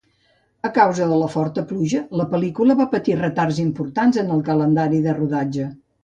[0.67, 4.47] A causa de la forta pluja, la pel·lícula va patir retards importants en el seu
[4.47, 5.67] calendari de rodatge.